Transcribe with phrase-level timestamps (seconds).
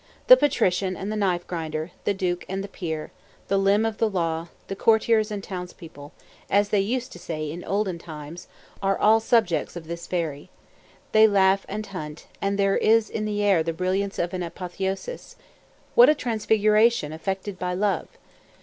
[0.25, 3.11] The patrician and the knife grinder, the duke and the peer,
[3.49, 6.11] the limb of the law, the courtiers and townspeople,
[6.49, 8.47] as they used to say in olden times,
[8.81, 10.49] all are subjects of this fairy.
[11.11, 16.09] They laugh and hunt, and there is in the air the brilliance of an apotheosis—what
[16.09, 18.07] a transfiguration effected by love!